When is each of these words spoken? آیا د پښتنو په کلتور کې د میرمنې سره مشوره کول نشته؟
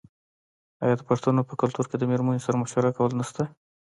آیا 0.83 0.95
د 0.97 1.01
پښتنو 1.09 1.47
په 1.49 1.53
کلتور 1.61 1.85
کې 1.89 1.97
د 1.97 2.03
میرمنې 2.11 2.41
سره 2.45 2.59
مشوره 2.61 2.91
کول 2.97 3.11
نشته؟ 3.19 3.43